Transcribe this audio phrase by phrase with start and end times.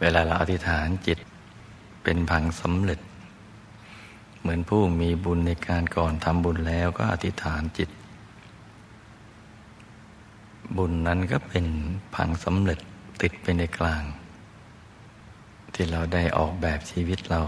[0.00, 1.18] เวลาเราอธิษฐานจิต
[2.02, 3.00] เป็นผังสำเร็จ
[4.40, 7.90] เหมือนผู้มีบุญในการก่อนทำบุญแล้วก็อธิษฐานจิต
[10.76, 11.66] บุญนั้นก็เป็น
[12.14, 12.78] ผังสำเร็จ
[13.22, 14.02] ติดไปในกลาง
[15.74, 17.40] ที่เราได้ออกแบบชีวิตเรา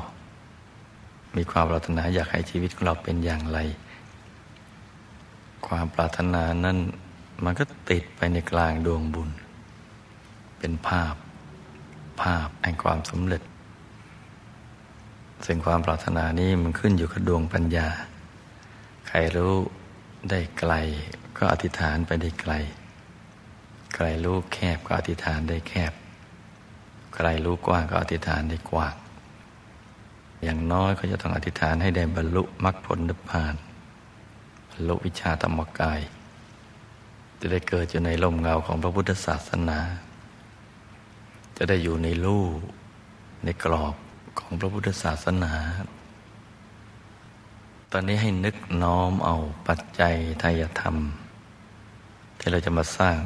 [1.36, 3.58] มีความปรารถนาอยากให้ชีวิตของเราเป็นอย่างไร
[5.66, 6.78] ความปรารถนานั้น
[7.44, 9.30] มันก็ติดไปในกลางดวงบุญ
[10.58, 11.14] เป็นภาพ
[12.22, 13.42] ภาพแห่งความสำเร็จ
[15.46, 17.88] ซึ่งความปรารถนานี้มันขึ้นอยู่กับดวงปัญญา
[19.08, 19.54] ใครรู้
[20.30, 20.72] ได้ไกล
[21.38, 22.52] ก็อธิษฐานไปได้ไกล
[23.94, 25.92] ใครรู้แคบก็อธิษฐานได้แคบ
[27.14, 28.94] ใครรู้กว้างก็อธิษฐานได้กว้าง
[30.42, 33.54] อย่างน้อยก็จะต้องอธิษฐานให้ได้บรรลุมรรคผลนิพพาน
[34.70, 36.00] บรรลุวิชาธรรมกาย
[37.40, 39.78] จะได้เกิดอยู่ในลมเงาของพระพุทธศาสนา
[41.58, 42.44] จะได้อยู่ในลู่
[43.44, 43.94] ในกรอบ
[44.38, 45.52] ของพระพุทธศาสนา
[47.92, 50.96] ตอนนี้ให้นึกน้อมเอาปัจจัยทายธรรม
[52.38, 53.16] ที่เราจะมาสร้าง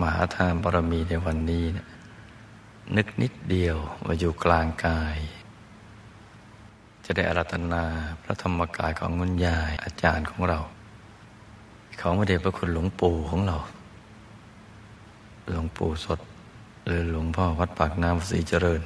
[0.00, 1.86] มหาทานบารมีในวันนี้นะ
[2.96, 5.18] นึกนิดเดียวมาอยู่กลางกาย
[7.04, 7.84] จะได้อารัธนา
[8.22, 10.58] พระธรรมกายของงุญยายอาจารย์ของเรา
[12.00, 13.56] ของพระเดชพระคุณหลวงปู่ของเรา
[15.48, 16.20] หลวงปู่สด
[16.86, 18.82] หรือหลวงพ่อวัดปากน้ำสีเจริญ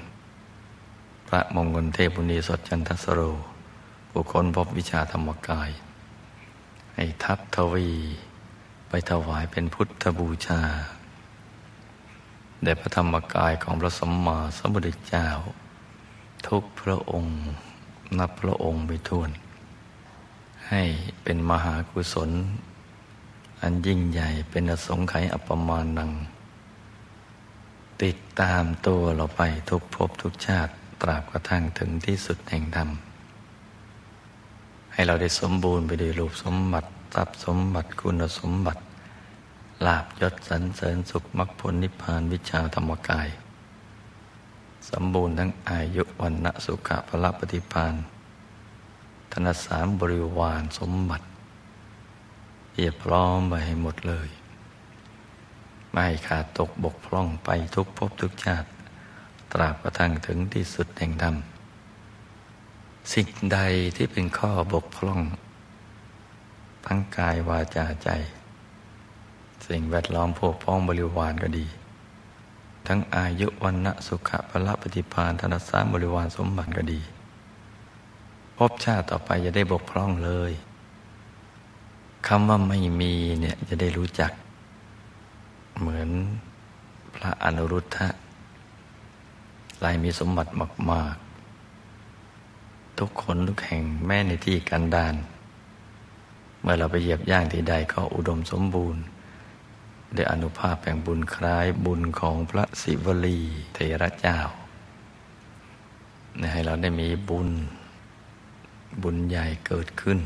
[1.29, 3.21] พระมงคลเทพุณีสดจันทสโร
[4.11, 5.71] ผู้คนพบวิชาธรรมกาย
[6.95, 7.91] ให้ทัพทวี
[8.89, 10.61] ไปถวายเป็นพุทธบูชา
[12.63, 15.27] แด่พระธรรมกายของพระสัมมาสัมพุทธเจ้า
[16.49, 17.35] ทุกพระองค์
[18.19, 19.31] นับพระองค์ไม่ถ้วน
[20.69, 20.83] ให้
[21.23, 22.31] เป็นมหากุศล
[23.61, 26.11] อันยิ่งใหญ่เป็นอสงไขยอัปมาณัง
[28.05, 32.89] ติดตามตัวเราไปทุกภพทุกชาติตราบกระทั่งถึงที่สุดแห่งธรรม
[34.93, 38.83] ให้เราได้สมบูรณ์ไปด้วยรูปสมบัติทรัพย์สมบัติคุณสมบัติ
[39.87, 43.29] ลาบยศสรรเสริญสุขมรรคผลนิพพานวิชาธรรมกาย
[44.91, 47.95] สมบูรณ์ทั้งอายุวันณะสุขะพละปฏิพาน
[49.33, 51.27] ธนสารบริวารสมบัติ
[52.71, 54.29] เพียบพร้อมไปให้หมดเลย
[55.97, 58.69] ไม่ขาดตกบกพร่องไปทุกภพทุกชาติ
[59.53, 61.37] ตราบกระทั่งถึงที่สุดแห่งธรรม
[63.15, 63.59] สิ่งใด
[63.97, 65.21] ที่เป็นข้อบกพร่อง
[66.87, 68.09] ทั้งกายวาจาใจ
[69.67, 71.67] สิ่งแวดล้อมพวกพ้องบริวารก็ดี
[72.87, 77.01] ทั้งอายุวันณะสุขะพละปฏิพานธนสารบริวารสมบัติก็ดี
[78.57, 80.53] พบชาติต่อไปจะได้บกพร่องเลย
[82.27, 84.33] คำว่าไม่มีเนี่ยจะได้รู้จัก
[85.79, 86.09] เหมือน
[87.15, 88.09] พระอนุรุทธะ
[89.85, 90.51] ลายมีสมบัติ
[90.91, 91.17] มาก
[92.03, 95.15] ๆ ทุกคนทุกแห่งแม้ในที่กันดาน
[96.61, 99.03] เมื่อเราไปเหยียบย่างที่ใดก็อุดมสมบูรณ์
[100.17, 103.39] ด้วยอนุภาพแห่งบุญคล้ายบุญของพระศิวลี
[103.75, 104.39] เทระเจ้า
[106.53, 107.49] ให้เราได้มีบุญ
[109.03, 110.19] บุญใหญ่เกิดขึ้น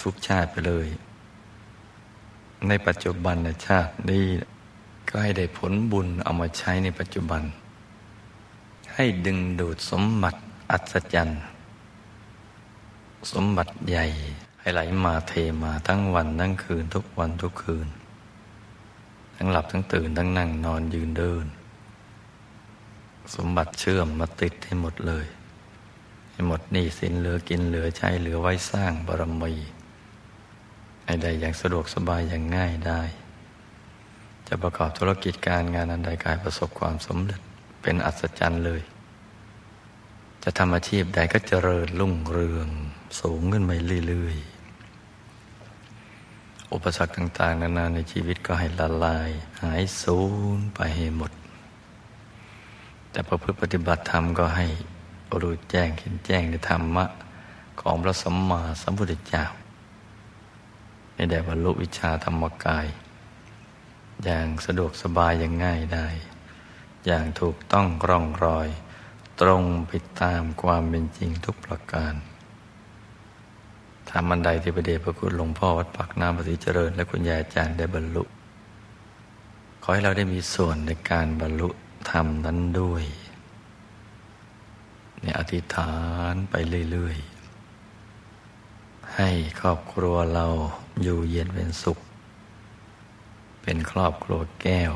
[0.00, 0.86] ทุกชาติไปเลย
[2.68, 3.36] ในปัจจุบัน
[3.66, 4.26] ชาตินี้
[5.08, 7.42] ก็ให้ได้ผลบุญเอามาใช้ในปัจจุบัน
[8.94, 10.40] ให้ดึงดูดสมบัติ
[10.70, 11.40] อัศจรรย์
[13.32, 14.06] สมบัติใหญ่
[14.60, 17.88] ให้ไหลมาเทมาทั้งวันทั้งคืนทุกวันทุกคืน
[19.36, 21.46] ทั้งหลับทั้งตื่นทั้งนั่งนอนยืนเดิน
[23.34, 25.26] สมบัติเชื่อมมาติดให้หมดเลย
[26.30, 29.54] ให้หมดหนี้สินเหลือกินเหลือใช้เหลือไว้สร้างบารมี
[31.06, 33.02] ให้ได้อย่างสะดวกสบายอย่างง่ายได้
[34.48, 37.40] จะประกอบธุรกิจการงานอันใดกายประสบความสำเร็จ
[37.82, 38.82] เป็นอัศจรรย์เลย
[40.42, 42.68] จะทำอาชีพใดก็เจริญรุ่งเรือง
[43.20, 43.72] สูงขึ้นไป
[44.08, 49.30] เรื่อยๆ อุปสรรคต่าง ๆ นานาในชีวิตก็ให้ละลาย
[49.62, 50.18] หายสู
[50.56, 51.32] ญไปให้หมด
[53.10, 54.66] แต่ประพฤติปฏิบัติธรรมก็ให้
[55.40, 57.04] รู้แจ้งเห็นแจ้งในธรรมะ
[57.80, 59.44] ของพระสัมมาสัมพุทธเจ้า
[61.16, 62.86] ในแด่บรรลุวิชาธรรมกาย
[64.24, 66.06] อย่างสะดวกสบายอย่างง่ายได้
[67.06, 68.68] อย่างถูกต้องร่องรอย
[69.40, 69.92] ตรงไป
[70.22, 72.14] ตามความเป็นจริงทุกประการ
[74.10, 78.24] ทำมันใดที่ประเดชพระคุณหลวงพ่อวัดปักน้ำปฏิเจริญ และคุณยายอาจารย์ได้บรรลุ
[79.82, 81.68] ขอให้เราได้มีส่วนในการบรรลุ
[82.10, 83.04] ธรรมนั้นด้วย
[85.20, 85.94] เนี่ยอธิษฐา
[86.32, 86.54] นไป
[86.90, 87.16] เรื่อย
[88.16, 89.30] ๆ ให้
[89.60, 90.46] ครอบครัวเรา
[91.02, 91.98] อยู่เย็นเป็นสุข
[93.62, 94.92] เป็นครอบครัวแก้ว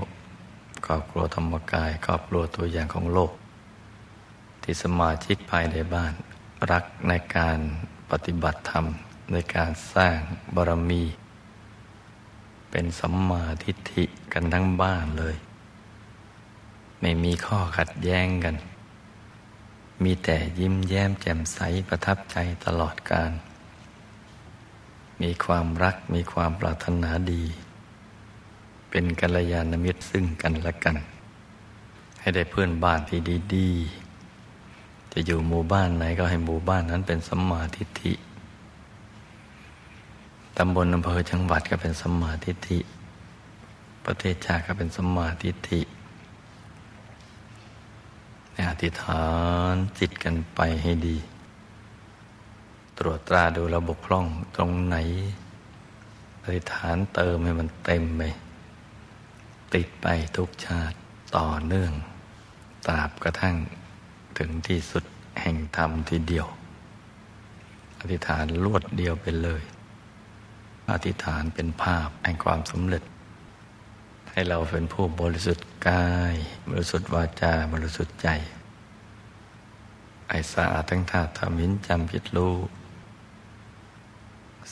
[0.87, 3.33] ครอบครัวธรรมกาย ครอบครัวตัวอย่างของโลก
[4.63, 6.13] ที่สมาชิกภายในบ้าน
[6.71, 7.59] รักในการ
[8.11, 8.87] ปฏิบัติธรรม
[9.33, 10.17] ในการสร้าง
[10.55, 11.03] บารมี
[12.71, 15.37] เป็นสัมมาทิฏฐิกันทั้งบ้านเลย
[17.01, 18.57] ไม่มีข้อขัดแย้งกัน
[20.03, 21.59] มีแต่ยิ้มแย้มแจ่มใส
[21.89, 23.31] ประทับใจตลอดการ
[25.23, 27.43] มีความรักมีความปรารถนาดี
[28.91, 30.97] เป็นกัลยาณมิตรซึ่งกันและกัน
[32.21, 33.21] ให้ได้เพื่อนบ้านที่
[33.57, 38.13] ดีๆ จะอยู่หมู่บ้านไหนก็ให้หมู่บ้านนั้นเป็นสัมมาทิฏฐิ
[40.57, 42.79] ตำบลอำเภอจังหวัดก็เป็นสมมาธิิ
[44.07, 45.81] ประเทศชาติก็เป็นสมมาธิิ
[48.69, 49.27] อธิษฐา
[49.73, 51.17] นจิตกันไปให้ดี
[53.01, 54.27] ตรวจตราดูระบบคล่อง
[54.57, 54.97] ตรงไหน
[56.43, 58.23] อธิษฐานเติมให้มันเต็มไป
[59.75, 60.07] ติดไป
[60.37, 60.97] ทุกชาติ
[61.37, 61.93] ต่อเนื่อง
[62.89, 63.57] ตราบกระทั่ง
[64.39, 65.05] ถึงที่สุด
[65.41, 66.47] แห่งธรรมทีเดียว
[68.01, 69.63] อธิษฐานลวดเดียวไปเลย
[70.93, 73.03] อธิษฐานเป็นภาพแห่งความสำเร็จ
[74.31, 76.35] ให้เราเป็นผู้บริสุทธิ์กาย
[76.71, 78.29] บริสุทธิ์วาจา บริสุทธิ์ใจ
[80.29, 82.55] ไอสะอาดทั้งธาตุทำหินจำพิดรู้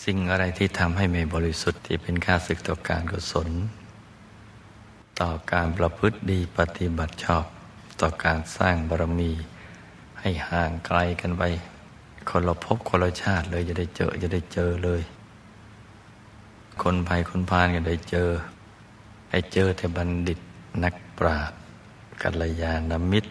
[0.04, 3.48] สิ่งอะไรที่ทำให้ไม่บริสุทธิ์ที่เป็นค่าศึกต่อการกุศล
[5.20, 7.44] ต่อการประพฤติดีปฏิบัติชอบ
[8.00, 9.32] ต่อการสร้างบารมี
[10.20, 11.42] ให้ห่างไกลกันไป
[12.28, 15.02] คนเราพบคนละชาติเลยจะได้เจอจะได้เจอเลย
[16.82, 18.28] คนภัยคนพานกันได้เจอ
[19.30, 20.38] ให้เจอแต่บัณฑิต
[20.84, 21.58] นักปราชญ์
[22.22, 23.30] กัลยาณมิตร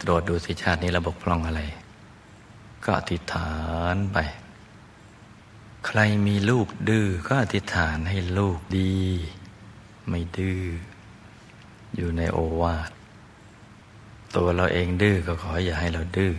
[0.00, 1.62] ตรวจดูสิชาตินี้ระบบพร่องอะไร
[2.84, 3.52] ก็อธิษฐา
[3.94, 4.18] นไป
[5.86, 8.94] ใครมีลูกดื้อก็อธิษฐานให้ลูกดี
[10.08, 10.60] ไม่ดื้อ
[11.96, 12.90] อยู่ในโอวาท
[14.36, 16.34] ตัวเราเองดื้อก็ขออย่าให้เราดื้อ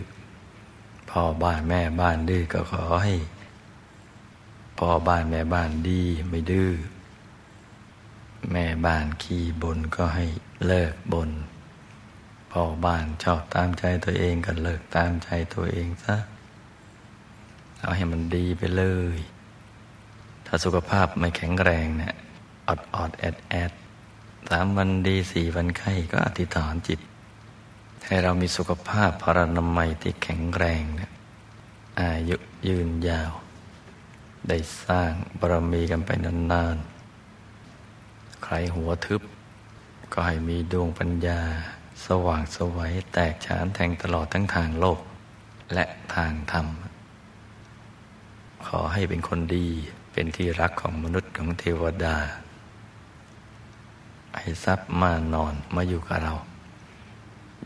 [1.10, 3.14] พ่อบ้านแม่บ้านดื้อก็ขอให้
[4.78, 6.72] พ่อบ้านแม่บ้านดีไม่ดื้อ
[8.52, 10.26] แม่บ้านขี้บนก็ให้
[10.66, 11.30] เลิกบน
[12.52, 16.16] พ่อบ้านชอบตามใจตัวเองก็เลิกตามใจตัวเองซะ
[17.80, 18.84] เอาให้มันดีไปเล
[19.16, 19.18] ย
[20.50, 22.14] ถ้าสุขภาพไม่แข็งแรงเนะี่ย
[22.68, 23.72] อดอดแอดแอด
[24.50, 27.00] สามวันดีสี่วันไข้ก็อธิษฐานจิต
[28.06, 31.12] ให้เรามีสุขภาพพรานามัยที่แข็งแรงเนะ
[32.00, 32.36] อายุ
[32.68, 33.32] ยืนยาว
[34.48, 39.22] ได้สร้างบารมีกันไปนานๆ ใครหัวทึบ
[40.12, 41.40] ก็ให้มีดวงปัญญา
[42.06, 45.00] สว่างสวัยแตกฉานแทงตลอดทั้งทางโลก
[45.74, 45.84] และ
[46.14, 46.66] ทางธรรม
[48.66, 49.68] ขอให้เป็นคนดี
[50.20, 52.16] เป็นที่รักของมนุษย์ของเทวดา
[54.38, 56.34] ให้ทรัพย์มานอนมาอยู่กับเรา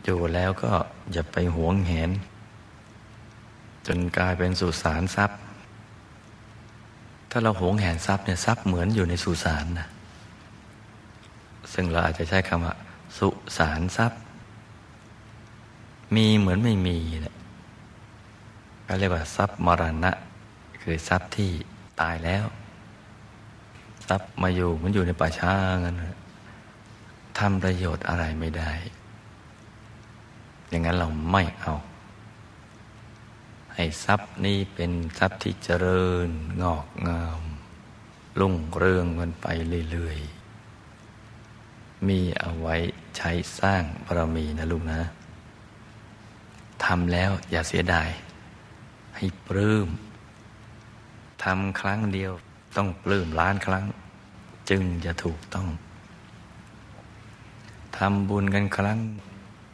[0.03, 0.71] อยู่แล้วก็
[1.11, 2.11] อย่าไปหวงแหน
[3.87, 5.39] จนกลายเป็นสุสานทรัพย์
[7.29, 9.87] ถ้าเราหวงแหนทรัพย์เนี่ยทรัพย์เหมือนอยู่ในสุสานนะ
[11.73, 12.75] ซึ่งเราอาจจะใช้คำว่า
[13.17, 14.19] สุสานทรัพย์
[16.15, 17.35] มีเหมือนไม่มีเนี่ย
[18.87, 20.11] ก็เรียกว่าทรัพย์มรณะ
[20.81, 21.51] คือทรัพย์ที่
[22.01, 22.45] ตายแล้ว
[24.07, 25.53] ทรัพย์มาอยู่มันอยู่ในป่าช้า
[25.83, 25.95] งัน
[27.39, 28.71] ทำประโยชน์อะไรไม่ได้
[30.69, 31.75] อย่างนั้นเราไม่เอา
[33.75, 36.29] ให้ทรัพย์นี้เป็นทรัพย์ที่เจริญ
[36.61, 37.41] งอกงาม
[38.39, 39.47] ลุ่งเรืองมันไป
[39.91, 42.75] เรื่อยๆ มีเอาไว้
[43.17, 45.01] ใช้สร้างบารมีนะลุงนะ
[46.83, 48.09] ทำแล้วอย่าเสียดาย
[49.15, 49.87] ให้ปลื้ม
[51.43, 52.31] ทำครั้งเดียว
[52.75, 53.85] ต้องปลื้มล้านครั้ง
[54.69, 55.67] จึงจะถูกต้อง
[57.97, 58.99] ทำบุญกันครั้ง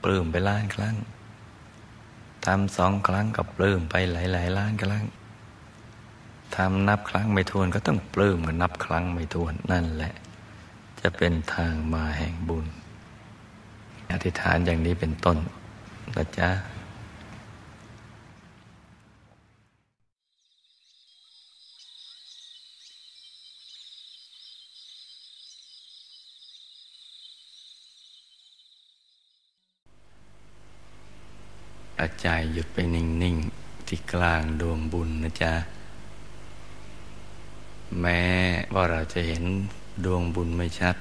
[0.04, 0.96] ปลื้มไปล้านครั้ง
[2.46, 5.04] ทำสองครั้งกับปลื้มไปหลายๆล้านครั้ง
[6.56, 10.14] ทำนับครั้งไม่ทวนก็ต้องปลื้มกันนับครั้งไม่ทวนนั่นแหละ
[11.02, 12.66] จะเป็นทางมาแห่งบุญ
[14.12, 15.38] อธิษฐานอย่างนี้เป็นต้น
[16.16, 16.50] นะจ๊ะ
[32.00, 35.54] อาใจหยุดไปนิ่ง ๆ ที่กลางดวงบุญนะจ๊ะ
[38.02, 38.22] แม้
[38.74, 39.44] ว่าเราจะเห็น
[40.06, 40.96] ดวงบุญไม่ชัด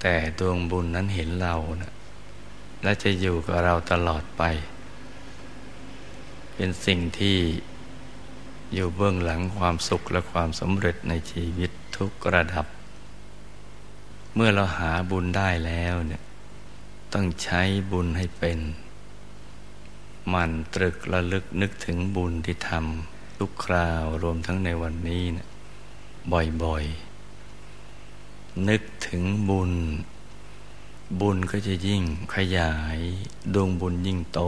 [0.00, 1.92] แต่ดวงบุญนั้นเห็นเรานะ
[2.82, 4.42] และจะอยู่กับเราตลอดไป
[6.54, 7.36] เป็นสิ่งที่
[8.74, 12.66] อยู่เบื้องหลังความสุขและความสำเร็จในชีวิตทุกระดับ
[14.34, 16.22] เมื่อเราหาบุญได้แล้วเนี่ย
[17.12, 17.62] ต้องใช้
[17.92, 18.58] บุญให้เป็น
[20.32, 25.46] มันตรึกระลึกนึกถึงบุญที่ทำทุกคราวรวมทั้งในวันนี้นะ
[26.62, 29.72] บ่อยๆ นึกถึงบุญ
[31.20, 32.02] บุญก็จะยิ่ง
[32.34, 32.98] ขยาย
[33.54, 34.40] ดวงบุญยิ่งโต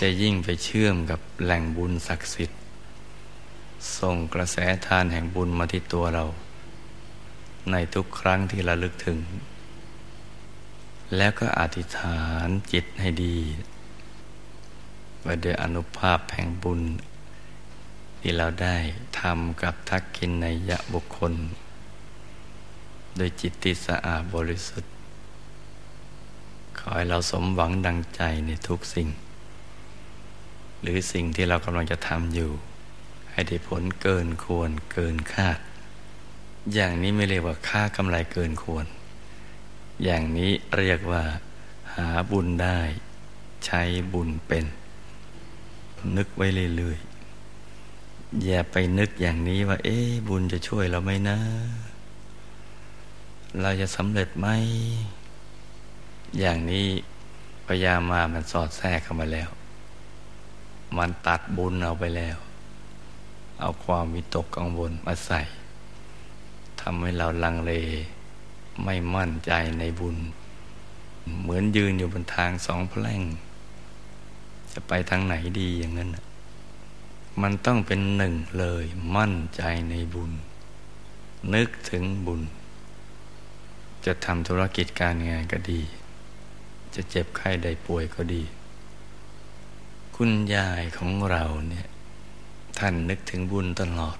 [0.00, 2.60] จะยิ่งไปเชื่อมกับแหล่งบุญศักดิ์สิทธิ์
[3.98, 6.24] ส่งกระแสทานแห่งบุญมาที่ตัวเรา
[7.70, 9.18] ในทุกครั้งที่ระลึกถึง
[11.16, 13.36] แล้วก็อธิษฐานจิตให้ดี
[15.26, 16.80] ว่าด้วยอนุภาพแห่งบุญ
[18.20, 18.76] ที่เราได้
[19.20, 21.34] ทำกับทักกินในยะบุคคล
[23.16, 24.92] โดยจิตที่สะอาดบริสุทธิ์
[26.78, 29.08] ขอให้เราสมหวังดังใจในทุกสิ่ง
[30.82, 32.50] หรือสิ่งที่เรากำลังจะทำอยู่
[33.30, 35.58] ให้ได้ผลเกินควรเกินคาด
[36.74, 38.86] อย่างนี้ไม่เรียกว่าค่ากำไรเกินควร
[40.04, 41.24] อย่างนี้เรียกว่า
[41.94, 42.78] หาบุญได้
[43.66, 44.64] ใช้บุญเป็น
[46.16, 49.96] นึกไว้เรื่อยๆอย่าไปนึกอย่างนี้ว่า เอ๊
[50.28, 51.38] บุญจะช่วยเราไหมนะ
[53.60, 54.46] เราจะสำเร็จไหม
[56.38, 56.86] อย่างนี้
[57.66, 59.48] พยามามันสอดแทรกเข้ามาแล้ว
[60.96, 62.36] มันตัดบุญเอาไปแล้ว
[63.60, 65.40] เอาความวิตกกังวลมาใส่
[66.80, 67.72] ทำให้เราลังเล
[68.84, 70.16] ไม่มั่นใจในบุญ
[71.40, 73.22] เหมือนยืนอยู่บนทางสองแพล่ง
[74.78, 76.10] จะไปทางไหนดีอย่างนั้น
[77.42, 78.84] มันต้องเป็นหนึ่งเลย
[79.16, 80.32] มั่นใจในบุญ
[81.54, 82.42] นึกถึงบุญ
[84.06, 85.80] จะทำธุรกิจการงานก็ดี
[86.94, 88.42] จะเจ็บไข้ได้ป่วยก็ดี
[90.16, 91.86] คุณยายของเราเนี่ย
[92.78, 94.16] ท่านนึกถึงบุญตลอด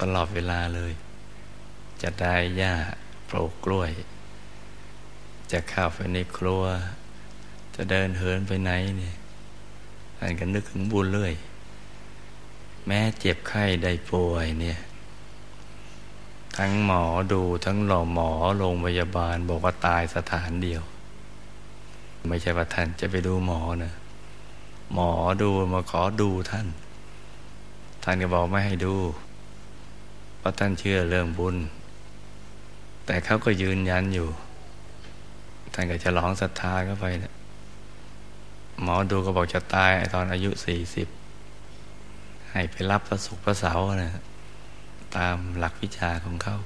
[0.00, 0.92] ตลอดเวลาเลย
[2.02, 2.74] จะได้หญ้า
[3.26, 3.90] โปรกกล้วย
[5.52, 6.64] จะเข้าไปในครัว
[7.74, 9.14] จะเดินเหินไปไหนเนี่ย
[10.24, 11.32] ท่านก็นึกถึงบุญเลย
[12.86, 14.78] แม้เจ็บไข้ได้ป่วยเนี่ย
[16.58, 17.02] ทั้งหมอ
[17.32, 20.82] ดูทั้งหล่อหมอโรงพยาบาลบอกว่าตายสถานเดียว
[22.28, 23.92] ไม่ใช่ว่าท่านจะไปดูหมอนะ
[24.94, 25.10] หมอ
[25.42, 26.66] ดูมาขอดูท่าน
[28.04, 28.94] ท่านก็บอกไม่ให้ดู
[30.38, 31.56] เพราะท่านเชื่อเรื่องบุญ
[33.06, 34.28] แต่เขาก็ยืนยันอยู่
[35.74, 37.32] ท่านก็จะร้องศรัทธาเข้าไปนะ
[38.82, 41.08] หมอดูก็บอกจะตายตอนอายุสี่สิบ
[42.50, 43.74] ให้ไปรับพระสุขพระเสา
[44.04, 44.12] นะ
[45.16, 46.56] ตามหลักวิชาของเขา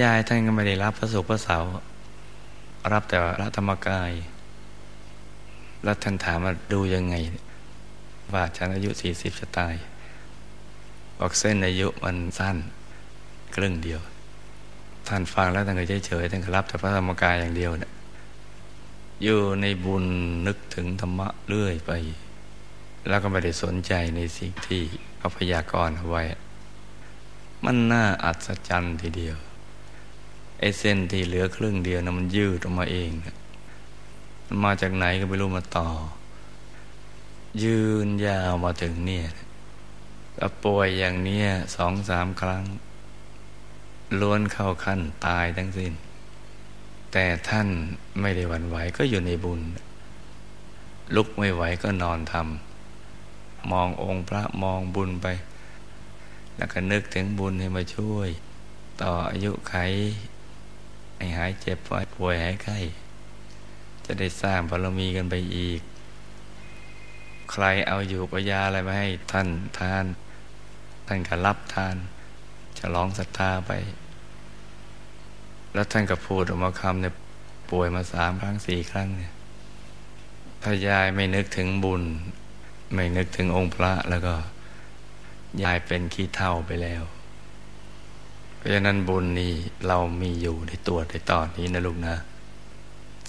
[0.00, 1.58] ยายท่านก็ไม่ได้รับพระสุขพระเสา
[2.92, 4.12] รับแต่พระธรรมกาย
[5.84, 7.14] แล้วท่านถามว่าดูยังไง
[8.34, 9.74] ว่าฉันอายุสี่สิบจะตาย
[11.18, 12.56] บอกเส้นอายุมันสั้น
[13.54, 14.00] ครึ่งเดียว
[15.08, 17.92] ท่านฟังแล้วท่านก็เฉยๆท่านก็รับแต่พระธรรมกายอย่างเดียวเนะี่ย
[19.22, 20.04] อยู่ในบุญ
[20.46, 21.90] นึกถึงธรรมะเรื่อยไป
[23.08, 24.82] แล้วก็ไม่ได้สนใจในสิ่งที่
[25.18, 26.22] เขาพยากรณ์เอาไว้
[27.64, 29.36] มันน่าอัศจรรย์ทีเดียว
[30.58, 33.10] ไอ้เส้นที่เหลือครึ่งเดียวนะมันยืดออกมาเอง
[34.46, 35.88] มันมาจากไหนก็ไม่รู้มาต่อ
[37.64, 39.28] ยืนยาวมาถึงเนี่ย
[40.36, 42.64] แล้วป่วยอย่างเนี้ยสองสามครั้ง
[44.20, 45.92] ล้วนเข้าขั้นตายทั้งสิ้น
[47.12, 47.68] แต่ท่าน
[48.20, 49.60] ไม่ได้หวั่นไหวก็อยู่ในบุญ
[51.14, 55.26] ลุกไม่ไหวก็นอนทำมององค์พระมองบุญไป
[56.56, 58.28] แล้วก็นึกถึงบุญให้มาช่วย
[59.02, 59.74] ต่ออายุไข
[61.16, 61.78] ให้หายเจ็บ
[62.16, 62.78] ป่วยหายไข้
[64.04, 65.80] จะได้สร้างบารมีกันไปอีก
[67.50, 69.48] ใครเอาอยู่ปยาอะไรมาให้ท่าน
[69.78, 70.04] ทาน
[71.06, 71.96] ท่านก็รับทาน
[72.78, 73.72] จะร้องศรัทธาไป
[75.74, 77.14] แล้วท่านก็พูดออกมาคำเนี่ย
[77.70, 79.32] ป่วยมาสามครั้งสี่ครั้งเนี่ย
[80.62, 82.02] ถ้ายายไม่นึกถึงบุญ
[82.94, 84.34] ไม่นึกถึงองค์พระแล้วก็
[85.62, 87.02] ยายเป็นขี้เท่าไปแล้ว
[88.56, 89.52] เพราะฉะนั้นบุญนี่
[89.88, 92.14] เรามีอยู่ในตัวในตอนนี้นะลูกนะ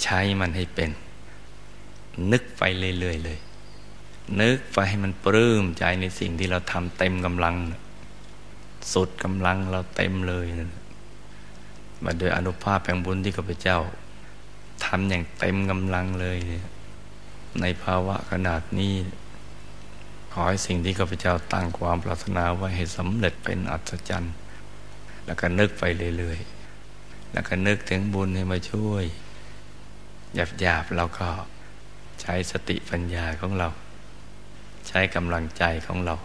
[0.04, 0.92] ใช้มันให้เป็น
[2.32, 2.64] นึกไป
[3.00, 3.40] เรื่อยๆเลย
[4.42, 7.56] นึกไปให้มันปลื้มใจในสิ่งที่เราทำเต็มกำลัง
[8.94, 10.79] สุดกำลังเราเต็มเลยนะ
[12.04, 13.80] มาโดยอนุภาพแห่งบุญที่ข้าพเจ้า
[14.86, 16.38] ทำอย่างเต็มกำลังเลย
[17.62, 18.94] ในภาวะขนาดนี้
[20.32, 24.34] ขอให้สิ่งที่ข้าพเจ้าตั้งความปรารถนาไว้ให้สำเร็จเป็นอัศจรรย์
[25.26, 25.84] แล้วก็นึกไป
[26.18, 29.04] เรื่อยๆ แล้วก็นึกถึงบุญให้มาช่วย
[30.60, 31.30] หยาบๆเราก็
[32.22, 33.70] ใช้สติปัญญาของเรา
[34.88, 36.16] ใช้กำลังใจของเรา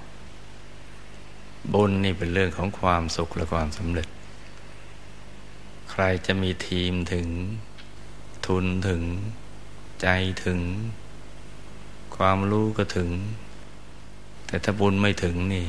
[1.75, 4.09] บุญนี่เป็นเรื่องของความสุขและความสำเร็จ
[5.97, 7.27] ใครจะมีทีมถึง
[8.47, 9.03] ทุนถึง
[10.03, 10.09] ใจ
[10.45, 10.61] ถึง
[12.17, 13.11] ความรู้ก็ถึง
[14.47, 15.67] แต่ถ้าบุญไม่ถึงนี่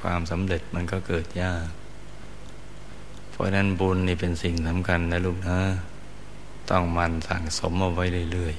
[0.00, 1.66] ความสำเร็จมันก็เกิดยาก
[3.30, 5.60] เพราะนั้นบุญนี่เป็นสิ่งสำคัญนะลูกนะ
[6.70, 8.54] ต้องมันสั่งสมเอาไว้เรื่อย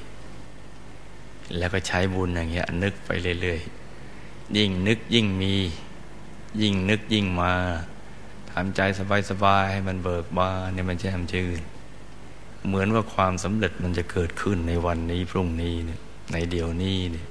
[0.76, 3.10] ๆ แล้วก็ใช้บุญอย่างเงี้ย นึกไป
[3.42, 5.54] เรื่อยๆ ยิ่งนึกยิ่งมี
[6.62, 7.54] ยิ่งนึกยิ่งมา
[8.54, 8.82] ทำใจ
[9.30, 11.62] สบายๆให้มันเบิกบานเนี่ยมันแจ่มชื่น
[12.68, 16.00] เหมือนว่าความสำเร็จมันจะเกิดขึ้นในวันนี้พรุ่งนี้เนี่ย
[16.32, 17.28] ในเดี๋ยวนี้เนี่ย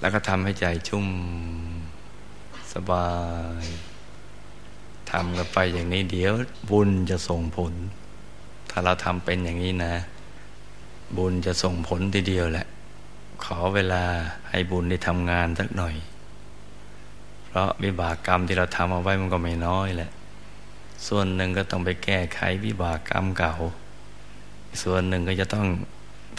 [0.00, 1.06] แล้วก็ทำให้ใจชุ่ม
[2.72, 3.08] สบา
[3.62, 3.64] ย
[5.10, 6.32] ทำกันไปอย่างนี้เดี๋ยว
[6.70, 7.72] บุญจะส่งผล
[8.70, 9.94] ถ้าเราทำเป็นอย่างนี้นะ
[11.16, 12.66] บุญจะส่งผลทีเดียวแหละ
[13.44, 14.04] ขอเวลา
[14.50, 15.94] ให้บุญได้ทำงานสักหน่อย
[17.56, 20.10] ราะวิบากกรรมที่เราทำเอาไว้มันก็ไม่น้อยแหละ
[21.06, 23.54] ส่วนหนึ่งก็ต้องไปแก้ไขวิบากกรรมเก่า
[24.82, 25.66] ส่วนหนึ่งก็จะต้อง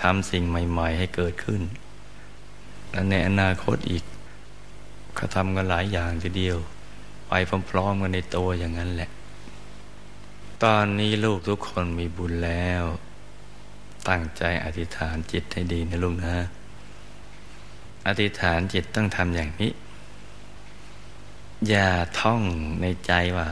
[0.03, 1.61] ทำสิ่งใหม่ ๆ ให้เกิดขึ้น
[2.91, 4.03] และในอนาคตอีก
[5.15, 6.57] เขาทำกันหลายอย่างทีเดียว
[7.27, 7.33] ไป
[7.69, 9.09] พร้อมๆกันในตัวอย่างนั้นแหละ
[10.63, 12.83] ตอนนี้ลูกทุกคนมีบุญแล้ว
[14.09, 16.35] ตั้งใจอธิษฐานจิตให้ดีนะลูกนะ
[18.07, 19.71] อธิษฐานจิตต้องทำอย่างนี้
[21.69, 21.87] อย่า
[22.19, 22.41] ท่อง
[22.81, 23.47] ในใจว่า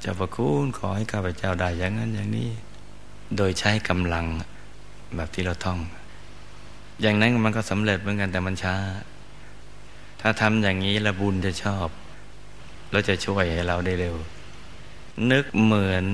[0.00, 2.50] เจ้าพระคุณขอให้ข้าพเจ้าได้อย่างนั้นอย่างนี้
[3.36, 4.26] โดยใช้กำลัง
[5.16, 5.78] แบบที่เราท่อง
[7.00, 8.76] อย่างนั้นมันก็สำเร็จเหมือนกันแต่มันช้า
[10.20, 11.88] ถ้าทำอย่างนี้ละบุญจะชอบ
[12.90, 14.16] แล้วจะช่วยให้เราได้เร็ว
[15.30, 16.06] นึกเหมือน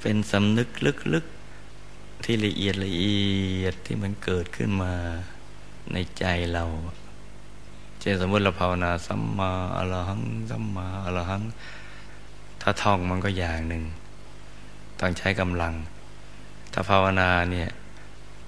[0.00, 0.68] เป็นสำนึก
[1.14, 3.20] ลึกๆที่ละเอียดละเอี
[3.62, 4.92] ยดที่มันเกิดขึ้นมา
[5.92, 6.64] ในใจเรา
[8.00, 11.42] เช่นสมมติเราภาวนาสัมมาอรหังสัมมาอรหัง
[12.62, 13.82] ถ้าท่องมันก็อย่างหนึ่ง
[15.00, 15.74] ต้องใช้กำลัง
[16.72, 17.68] ถ้าภาวนาเนี่ย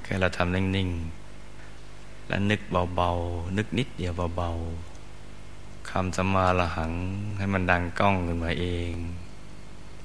[0.03, 2.61] แค่เราทำนิ่งๆ และนึก
[2.97, 6.93] เบาๆ นึกนิดเดียวเบาๆคำสัมมาอรหัง
[7.39, 8.93] ให้มันดังก้องขึ้นมาเอง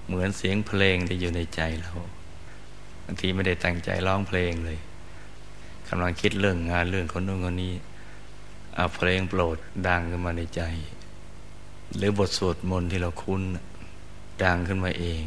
[0.05, 1.93] เหมือนเสียงเพลงที่อยู่ในใจเรา
[3.03, 4.79] บางทีไม่ได้ตั้งใจร้องเพลงเลย
[5.87, 7.73] กำลังคิดเรื่องงานเรื่องคนนู้นคนนี้
[8.75, 9.57] เอาเพลงโปรด
[9.87, 10.61] ดังขึ้นมาในใจ
[11.95, 13.41] หรือบทสวดมนต์ที่เราคุ้น
[14.43, 15.25] ดังขึ้นมาเอง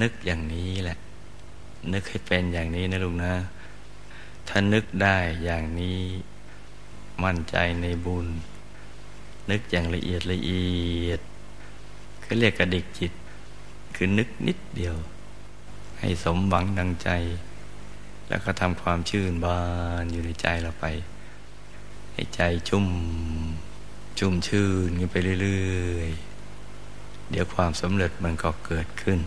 [0.00, 0.98] นึกอย่างนี้แหละ
[1.92, 3.34] นึกให้เป็นอย่างนี้นะลุงนะ
[4.48, 5.98] ถ้านึกได้อย่างนี้
[7.24, 8.26] มั่นใจในบุญ
[9.50, 10.68] นึกอย่างละเอียดละเอี
[11.06, 11.20] ยด
[12.20, 13.12] เขาเรียกกระดิกจิต
[13.94, 14.96] คือนึกนิดเดียว
[16.00, 17.10] ให้สมหวังดังใจ
[18.28, 19.58] แล้วก็ทำความชื่นบา
[20.02, 20.86] นอยู่ในใจเราไป
[22.14, 22.86] ให้ใจชุ่ม
[24.18, 29.18] ชุ่มชื่นกันไปเรื่อยๆ เดี๋ยวความสำเร็จมันก็เกิดขึ้น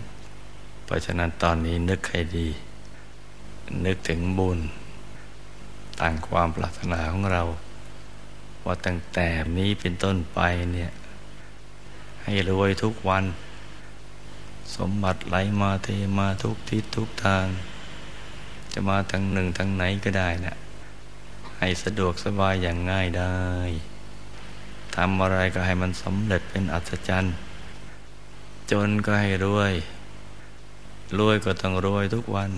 [0.83, 2.47] เพราะฉะนั้นตอนนี้นึกให้ดี
[3.85, 4.59] นึกถึงบุญ
[5.99, 7.43] ต่างความปรารถนาของเรา
[8.65, 9.27] ว่าตั้งแต่
[9.59, 10.39] นี้เป็นต้นไป
[10.73, 10.91] เนี่ย
[12.23, 13.25] ให้รวยทุกวัน
[14.75, 17.45] สมบัติไหลมาเทมาทุกทิศทุกทาง
[18.73, 20.55] จะมาทางหนึ่งทางไหนก็ได้นะ
[21.59, 23.37] ให้สะดวกสบายอย่างง่ายได้
[24.95, 27.35] ทำอะไรก็ให้มันสำเร็จเป็นอัศจรรย์
[28.71, 29.73] จนก็ให้รวย
[31.19, 32.51] รวยก็ต้องรวยทุกวัน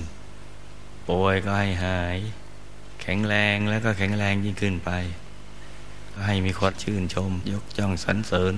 [1.07, 2.17] ป่วยก็ให้หาย
[3.01, 4.89] แข็งแรงแล้วก็แข็งแรงยิ่งขึ้นไป
[6.25, 8.55] ให้มีคนชื่นชม ยกจ้องสรรเสริญ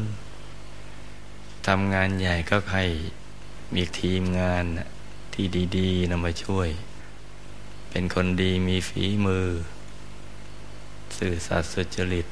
[1.68, 2.86] ทำงานใหญ่ก็ให้
[3.76, 4.66] มีทีมงาน
[5.34, 5.46] ที่
[5.78, 6.70] ดี ๆนำมาช่วย
[7.90, 9.48] เป็นคนดีมีฝีมือ
[11.20, 12.28] สื่อสัตย์สุจริต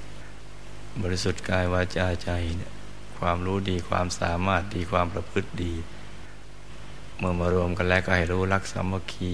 [1.02, 2.72] บริสุทธิ์กายวาจาใจเนี่ย
[3.20, 5.74] ความรู้ดีความสามารถดีความประพฤติดี
[7.18, 9.32] เมื่อมารวมกันแล้วก็ให้รู้รักสามัคคี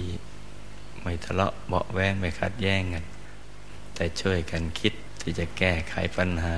[1.01, 3.05] ไม่ทะเลาะเบาแวงไม่ขัดแย้งกัน
[3.95, 6.57] แต่ช่วยกันคิดที่จะแก้ไขปัญหา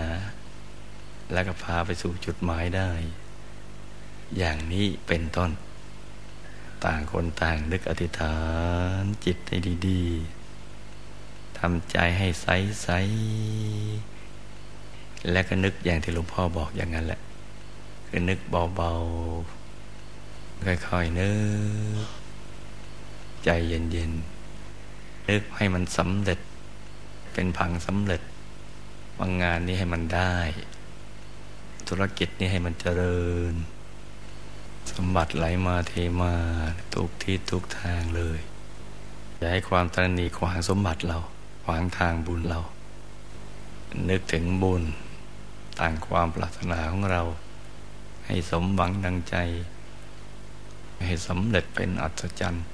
[1.33, 2.91] แล้วก็พาไปสู่จุดหมายได้
[4.37, 5.51] อย่างนี้เป็นต้น
[6.85, 8.37] ต่างคนต่างนึกอธิษฐา
[9.01, 10.36] นจิตให้ดี ๆ
[11.59, 12.47] ทำใจให้ใส
[12.83, 12.89] ใส
[15.31, 17.19] และก็นึกอย่างที่หลวงพ่อบอกอย่างนั้นแหละ
[18.07, 18.39] คือนึก
[18.75, 21.31] เบาๆค่อยๆนึ
[22.03, 22.05] ก
[23.43, 26.39] ใจเย็นๆนึกให้มันสำเร็จ
[27.33, 28.21] เป็นผังสำเร็จ
[29.19, 30.35] บางงานนี้ให้มันได้
[31.87, 33.53] ธุรกิจนี้ให้มันเจริญ
[34.91, 36.33] สมบัติไหลมาเทมา
[36.93, 38.39] ทุกที่ทุกทางเลย
[39.37, 41.19] อย่าให้ความตรณีขวางสมบัติเรา
[41.69, 42.59] ขวางทางบุญเรา
[44.09, 44.83] นึกถึงบุญ
[45.79, 47.21] ต่างความปรารถนาของเรา
[48.25, 49.35] ให้สมหวังดังใจ
[51.05, 52.65] ให้สำเร็จเป็นอัศจรรย์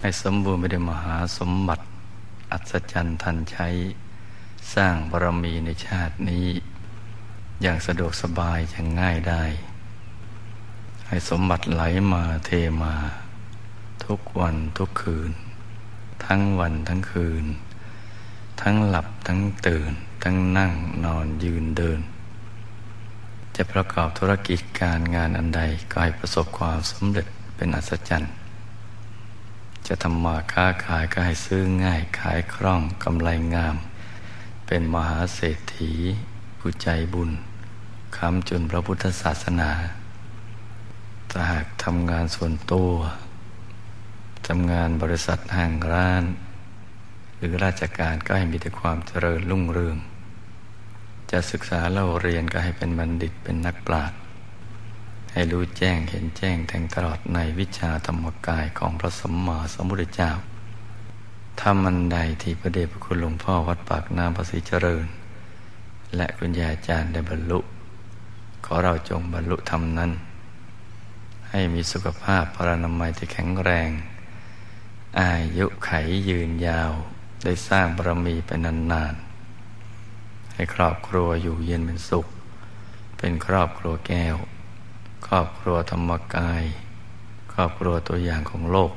[0.00, 1.84] ให้สมบูรณ์ไปด้วยมหาสมบัติ
[2.52, 3.68] อัศจรรย์ทันใช้
[4.74, 6.48] สร้างบารมีในชาตินี้
[7.62, 9.44] อย่างสะดวกสบายอย่างง่ายได้
[11.08, 12.50] ให้สมบัติไหลมาเท
[12.82, 12.94] มา
[14.06, 15.30] ทุกวันทุกคืน
[16.24, 17.44] ทั้งวันทั้งคืน
[18.62, 20.72] ทั้งหลับทั้งตื่น ทั้งนั่ง
[21.04, 22.00] นอนยืนเดิน
[23.56, 28.32] จะประกอบธุรกิจการงานอันใดก็ให้ประสบความสำเร็จเป็นอัศจรรย์
[29.86, 33.76] จะทำมาค้าขายก็ให้ซื้อง่ายขายคล่องกำไรงาม
[34.66, 35.92] เป็นมหาเศรษฐี
[36.58, 37.30] ผู้ใจบุญ
[38.16, 39.70] คำจุนพระพุทธศาสนา
[41.30, 42.90] ถ้าหากทำงานส่วนตัว
[44.48, 46.24] ทำงานบริษัทห้างร้าน
[47.36, 49.96] หรือราชการก็ให้มีแต่ความเจริญรุ่งเรือง
[51.30, 54.18] จะศึกษาเล่าเรียนก็ให้เป็นบัณฑิตเป็นนักปราชญ์
[55.32, 60.32] ให้รู้แจ้งเห็นแจ้งแทงตลอดในวิชาธรรมกายของพระสัมมาสัมพุทธเจ้า
[61.60, 65.06] ทำมันใดที่พระเดชพระคุณหลวงพ่อวัดปากน้ำภาษีเจริญ
[66.16, 67.58] และคุณยายอาจารย์ได้บรรลุ
[68.64, 70.10] ขอเราจงบรรลุธรรมนั้น
[71.50, 73.90] ให้มีสุขภาพพรานามัยที่แข็งแรง
[75.20, 75.90] อายุไข
[76.28, 76.92] ยืนยาว
[77.44, 82.26] ได้สร้างบารมีไปนานๆ ให้ครอบครัวอยู่เย็นเป็นสุข
[83.18, 84.36] เป็นครอบครัวแก้ว
[85.26, 86.64] ครอบครัวธรรมกาย
[87.52, 88.92] ครอบครัวตัวอย่างของโลก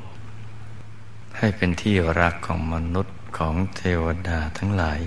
[1.38, 5.00] ให้เป็นที่รักของมนุษย์ของเทวดาทั้งหลาย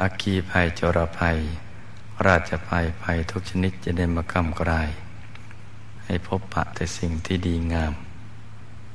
[0.00, 1.38] อาคีภัยจรภัย
[2.26, 4.88] ราชภัยภัยทุกชนิดจะได้มากำกลาย
[6.04, 7.94] ให้พบปะแต่สิ่งที่ดีงาม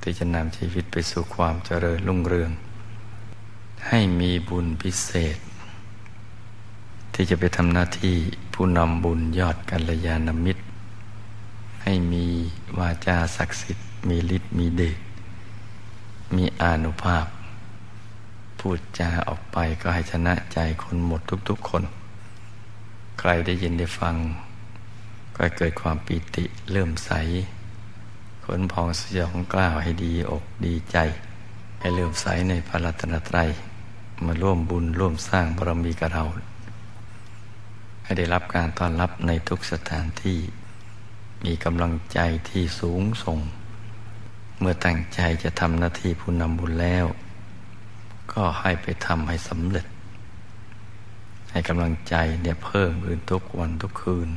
[0.02, 2.52] ที่จะนำชีวิตไปสู่ความเจริญรุ่งเรือง
[3.88, 5.38] ให้มีบุญพิเศษ
[7.14, 8.16] ที่จะไปทำหน้าที่
[8.54, 10.64] ผู้นำบุญยอดกัลยาณมิตร
[11.84, 12.26] ให้มี
[12.80, 14.98] วาจาศักดิ์สิทธิ์ มีฤทธิ์มีเดช
[16.36, 17.26] มีอานุภาพ
[18.60, 21.84] พูดจาออกไปก็ให้ชนะใจคนหมดทุกๆคน
[23.20, 24.16] ใครได้ยินได้ฟัง
[25.38, 27.12] ก็เกิดความปีติเริ่มใส
[28.54, 30.98] ขนพองสยองกล้าวให้ดีอกดีใจ
[31.80, 33.50] ให้เริ่มใสในพระรัตนตรัย
[34.26, 36.24] มาร่วมบุญร่วมสร้างบารมีกับเรา
[38.04, 40.40] ให้ได้รับการต้อนรับในทุกสถานที่
[41.46, 43.40] มีกำลังใจที่สูงส่ง
[44.60, 47.06] เมื่อตั้งใจจะทำหน้าที่ผู้นำบุญแล้ว
[48.34, 49.86] ก็ให้ไปทำให้สำเร็จ
[51.52, 54.32] ให้กำลังใจเนี่ยเพิ่มขึ้นทุกวันทุกคืน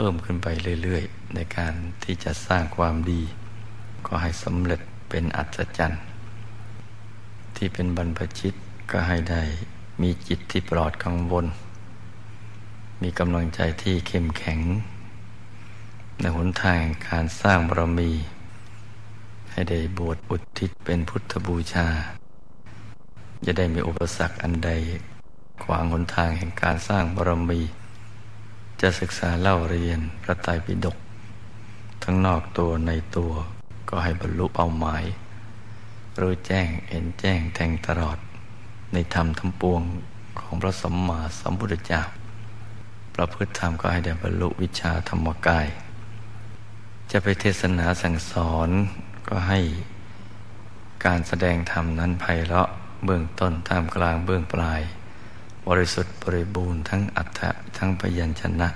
[0.00, 0.48] พิ่มขึ้นไป
[0.82, 3.22] เรื่อย ๆ ในการที่จะสร้างความดี
[4.06, 6.02] ก็ให้สำเร็จเป็นอัศจรรย์
[7.56, 8.54] ที่เป็นบรรพชิต
[8.90, 9.42] ก็ให้ได้
[10.02, 11.46] มีจิตที่ปลอดกังวล
[13.02, 14.60] มีกำลังใจที่เข้มแข็ง
[16.20, 18.10] ในหนทางการสร้างบารมี
[19.52, 21.88] ให้ได้บวชอุทิศเป็นพุทธบูชา
[23.44, 24.70] จะได้มีอุปสรรคอันใด
[25.64, 27.62] ขวางหนทางแห่งการสร้างบารมี
[28.80, 30.96] จะศึกษาเล่าเรียนพระไตรปิฎก
[32.02, 33.32] ทั้งนอกตัวในตัว
[33.88, 35.04] ก็ให้บรรลุเป้าหมาย
[36.20, 38.18] รู้แจ้งเห็นแจ้งแทงตลอด
[38.92, 39.82] ในธรรมทั้งปวง
[40.38, 42.02] ของพระสัมมาสัมพุทธเจ้า
[43.14, 45.66] ประพฤติธรรมก็ให้ได้บรรลุวิชาธรรมกาย
[47.10, 48.70] จะไปเทศนาสั่งสอน
[49.28, 49.60] ก็ให้
[51.04, 52.68] การแสดงธรรมนั้นไพเราะ
[53.04, 54.80] เบื้องต้นท่ามกลางเบื้องปลาย
[55.68, 58.68] บริสุทธิ์บริบูรณ์ทั้งอัฏฐะทั้งพยัญชนะ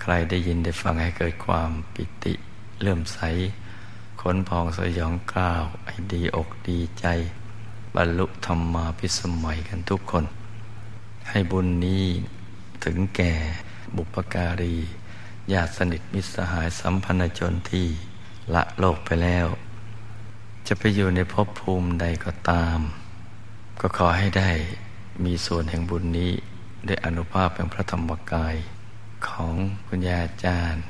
[0.00, 2.34] ใครได้ยินได้ฟังให้เกิดความปิติ
[2.80, 3.18] เลื่อมใส
[4.20, 7.06] ขนพองสยองกล้าวไอ้ดีอกดีใจ
[7.94, 10.24] บรรลุธรรมาพิสมัยกันทุกคน
[11.28, 12.04] ให้บุญนี้
[12.84, 13.32] ถึงแก่
[13.96, 14.76] บุปการี
[15.52, 17.86] ญาติสนิทมิตรสหายสัมพันธชนที่
[18.54, 19.46] ละโลกไปแล้ว
[20.66, 22.78] จะไปอยู่ในภพภูมิใดก็ตาม
[23.80, 24.50] ก็ขอให้ได้
[25.24, 26.32] มีส่วนแห่งบุญนี้
[26.86, 28.54] ได้อนุภาพเป็นพระธรรมกาย
[29.28, 29.54] ของ
[29.86, 30.84] คุณยาอาจารย์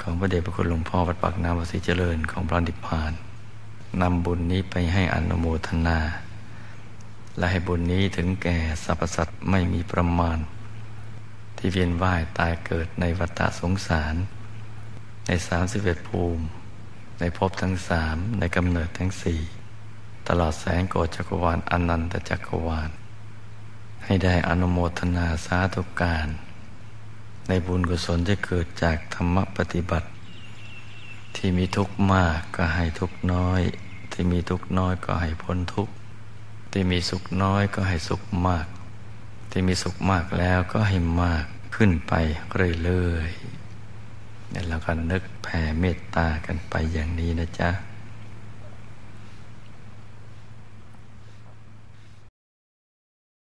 [0.00, 3.12] ของพระเดชพระคุณหลวงพ่อวัดปากน้ำวสีเจริญของพระนิพพาน
[4.02, 5.98] นำบุญนี้ไปให้อนุโมทนา
[7.38, 10.38] และให้บุญนี้ถึงแก่สรรพสัตว์ไม่มีประมาณ
[11.56, 14.14] ที่เวียนว่ายตายเกิดในวัฏสงสาร
[15.26, 16.44] ในสามสิบเอ็ดภูมิ
[17.20, 19.40] ในภพทั้งสามในกำเนิดทั้งสี่
[20.28, 22.90] ตลอดแสงโกจักรวาลอนันตจักรวาล
[24.04, 26.28] ให้ได้อนุโมทนาสาธุการ
[27.48, 30.08] ในบุญกุศลที่เกิดจากธรรมปฏิบัติ
[31.36, 33.60] ที่มีทุกข์มากก็ให้ทุกข์น้อย
[34.12, 35.94] ที่มีทุกข์น้อยก็ให้พ้นทุกข์
[36.72, 38.66] ที่มีสุขน้อยก็ให้สุขมาก
[39.50, 41.44] ที่มีสุขมากแล้วก็ให้มาก
[41.76, 42.12] ขึ้นไป
[42.84, 47.70] เรื่อยๆเนี่ยเราก็นึกแผ่เมตตากันไปอย่างนี้นะจ๊ะ